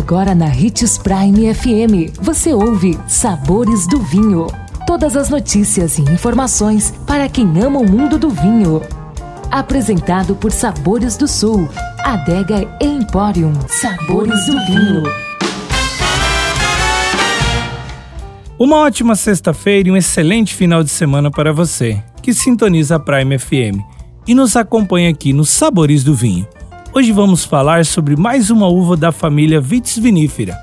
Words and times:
Agora 0.00 0.34
na 0.34 0.46
Ritz 0.46 0.96
Prime 0.96 1.54
FM, 1.54 2.18
você 2.22 2.54
ouve 2.54 2.98
Sabores 3.06 3.86
do 3.86 4.00
Vinho. 4.00 4.46
Todas 4.86 5.14
as 5.14 5.28
notícias 5.28 5.98
e 5.98 6.02
informações 6.02 6.90
para 7.06 7.28
quem 7.28 7.46
ama 7.62 7.80
o 7.80 7.88
mundo 7.88 8.18
do 8.18 8.30
vinho. 8.30 8.80
Apresentado 9.50 10.34
por 10.34 10.52
Sabores 10.52 11.18
do 11.18 11.28
Sul, 11.28 11.68
Adega 12.02 12.66
Emporium. 12.80 13.52
Sabores 13.68 14.46
do 14.46 14.52
Vinho. 14.64 15.02
Uma 18.58 18.78
ótima 18.78 19.14
sexta-feira 19.14 19.90
e 19.90 19.92
um 19.92 19.98
excelente 19.98 20.54
final 20.54 20.82
de 20.82 20.88
semana 20.88 21.30
para 21.30 21.52
você, 21.52 22.02
que 22.22 22.32
sintoniza 22.32 22.96
a 22.96 22.98
Prime 22.98 23.38
FM 23.38 23.84
e 24.26 24.34
nos 24.34 24.56
acompanha 24.56 25.10
aqui 25.10 25.34
nos 25.34 25.50
Sabores 25.50 26.02
do 26.02 26.14
Vinho. 26.14 26.48
Hoje 26.92 27.12
vamos 27.12 27.44
falar 27.44 27.86
sobre 27.86 28.16
mais 28.16 28.50
uma 28.50 28.66
uva 28.66 28.96
da 28.96 29.12
família 29.12 29.60
Vitis 29.60 29.96
vinífera, 29.96 30.58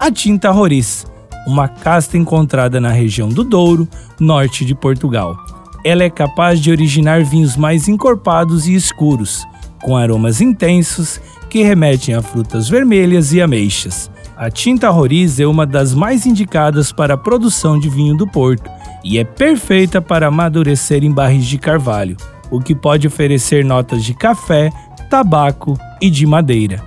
a 0.00 0.10
Tinta 0.10 0.50
Roriz, 0.50 1.06
uma 1.46 1.68
casta 1.68 2.18
encontrada 2.18 2.80
na 2.80 2.90
região 2.90 3.28
do 3.28 3.44
Douro, 3.44 3.88
norte 4.18 4.64
de 4.64 4.74
Portugal. 4.74 5.36
Ela 5.84 6.02
é 6.02 6.10
capaz 6.10 6.58
de 6.58 6.72
originar 6.72 7.22
vinhos 7.22 7.56
mais 7.56 7.86
encorpados 7.86 8.66
e 8.66 8.74
escuros, 8.74 9.46
com 9.80 9.96
aromas 9.96 10.40
intensos 10.40 11.20
que 11.48 11.62
remetem 11.62 12.16
a 12.16 12.22
frutas 12.22 12.68
vermelhas 12.68 13.32
e 13.32 13.40
ameixas. 13.40 14.10
A 14.36 14.50
tinta 14.50 14.90
Roriz 14.90 15.38
é 15.38 15.46
uma 15.46 15.64
das 15.64 15.94
mais 15.94 16.26
indicadas 16.26 16.90
para 16.90 17.14
a 17.14 17.18
produção 17.18 17.78
de 17.78 17.88
vinho 17.88 18.16
do 18.16 18.26
Porto 18.26 18.68
e 19.04 19.16
é 19.16 19.22
perfeita 19.22 20.02
para 20.02 20.26
amadurecer 20.26 21.04
em 21.04 21.12
barris 21.12 21.46
de 21.46 21.56
carvalho, 21.56 22.16
o 22.50 22.60
que 22.60 22.74
pode 22.74 23.06
oferecer 23.06 23.64
notas 23.64 24.04
de 24.04 24.12
café, 24.12 24.70
tabaco 25.12 25.78
e 26.00 26.08
de 26.08 26.24
madeira. 26.24 26.82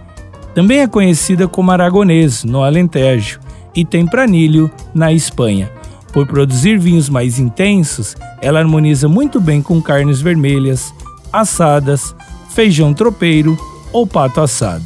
Também 0.55 0.79
é 0.79 0.88
conhecida 0.88 1.47
como 1.47 1.70
aragonês 1.70 2.43
no 2.43 2.63
Alentejo 2.63 3.39
e 3.75 3.85
tempranilho 3.85 4.71
na 4.95 5.13
Espanha. 5.13 5.72
Por 6.11 6.25
produzir 6.25 6.80
vinhos 6.80 7.08
mais 7.08 7.38
intensos, 7.38 8.16
ela 8.41 8.58
harmoniza 8.58 9.08
muito 9.08 9.39
bem 9.39 9.61
com 9.61 9.80
carnes 9.80 10.22
vermelhas, 10.22 10.91
assadas, 11.31 12.16
feijão 12.50 12.95
tropeiro 12.95 13.55
ou 13.94 14.08
pato 14.08 14.41
assado. 14.41 14.85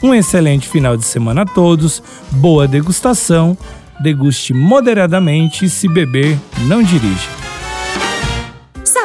Um 0.00 0.14
excelente 0.14 0.68
final 0.68 0.96
de 0.96 1.04
semana 1.04 1.42
a 1.42 1.46
todos, 1.46 2.00
boa 2.30 2.68
degustação, 2.68 3.58
deguste 4.00 4.54
moderadamente 4.54 5.64
e 5.64 5.68
se 5.68 5.88
beber, 5.88 6.38
não 6.68 6.84
dirija. 6.84 7.35